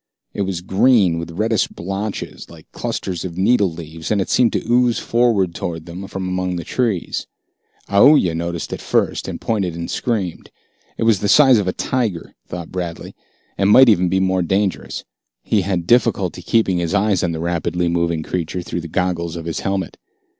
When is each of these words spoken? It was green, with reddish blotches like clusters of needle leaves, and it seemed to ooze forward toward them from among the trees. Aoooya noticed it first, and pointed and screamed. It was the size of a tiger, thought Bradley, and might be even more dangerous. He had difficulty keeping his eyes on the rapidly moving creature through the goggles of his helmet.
It 0.33 0.41
was 0.41 0.61
green, 0.61 1.19
with 1.19 1.29
reddish 1.37 1.67
blotches 1.67 2.49
like 2.49 2.65
clusters 2.71 3.23
of 3.23 3.37
needle 3.37 3.71
leaves, 3.71 4.09
and 4.09 4.19
it 4.19 4.31
seemed 4.31 4.51
to 4.53 4.67
ooze 4.67 4.97
forward 4.97 5.53
toward 5.53 5.85
them 5.85 6.07
from 6.07 6.27
among 6.27 6.55
the 6.55 6.63
trees. 6.63 7.27
Aoooya 7.87 8.33
noticed 8.35 8.73
it 8.73 8.81
first, 8.81 9.27
and 9.27 9.39
pointed 9.39 9.75
and 9.75 9.91
screamed. 9.91 10.49
It 10.97 11.03
was 11.03 11.19
the 11.19 11.29
size 11.29 11.59
of 11.59 11.67
a 11.67 11.71
tiger, 11.71 12.33
thought 12.47 12.71
Bradley, 12.71 13.13
and 13.59 13.69
might 13.69 13.85
be 13.85 13.91
even 13.91 14.23
more 14.23 14.41
dangerous. 14.41 15.03
He 15.43 15.61
had 15.61 15.85
difficulty 15.85 16.41
keeping 16.41 16.79
his 16.79 16.95
eyes 16.95 17.21
on 17.21 17.31
the 17.31 17.39
rapidly 17.39 17.87
moving 17.87 18.23
creature 18.23 18.63
through 18.63 18.81
the 18.81 18.87
goggles 18.87 19.35
of 19.35 19.45
his 19.45 19.59
helmet. 19.59 19.97